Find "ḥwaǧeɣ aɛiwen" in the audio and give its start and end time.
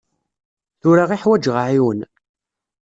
1.21-1.99